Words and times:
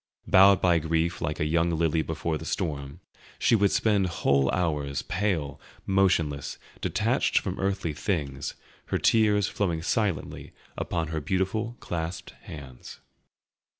Bowed 0.25 0.61
by 0.63 0.79
grief 0.79 1.21
like 1.21 1.39
a 1.39 1.45
young 1.45 1.69
lily 1.69 2.01
before 2.01 2.35
the 2.39 2.43
storm, 2.45 3.01
she 3.37 3.55
would 3.55 3.69
spend 3.69 4.07
whole 4.07 4.49
hours, 4.49 5.03
pale, 5.03 5.61
motionless, 5.85 6.57
detached 6.81 7.37
from 7.37 7.59
earthly 7.59 7.93
things, 7.93 8.55
her 8.85 8.97
tears 8.97 9.47
flowing 9.47 9.83
silently 9.83 10.53
upon 10.75 11.09
her 11.09 11.21
beautiful 11.21 11.77
clasped 11.79 12.31
hands. 12.41 12.99